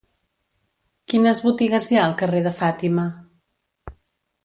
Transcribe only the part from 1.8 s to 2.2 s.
hi ha al